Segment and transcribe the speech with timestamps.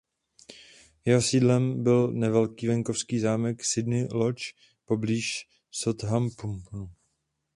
[1.05, 4.43] Jeho sídlem byl nevelký venkovský zámek "Sydney Lodge"
[4.85, 6.91] poblíž Southamptonu.